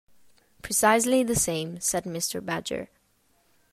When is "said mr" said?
1.79-2.43